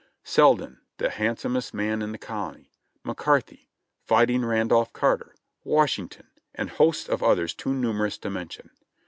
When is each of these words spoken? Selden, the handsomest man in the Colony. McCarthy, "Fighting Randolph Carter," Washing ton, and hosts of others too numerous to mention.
Selden, 0.23 0.79
the 0.97 1.11
handsomest 1.11 1.75
man 1.75 2.01
in 2.01 2.11
the 2.11 2.17
Colony. 2.17 2.71
McCarthy, 3.03 3.69
"Fighting 4.07 4.43
Randolph 4.43 4.91
Carter," 4.93 5.35
Washing 5.63 6.09
ton, 6.09 6.25
and 6.55 6.71
hosts 6.71 7.07
of 7.07 7.21
others 7.21 7.53
too 7.53 7.75
numerous 7.75 8.17
to 8.17 8.31
mention. 8.31 8.71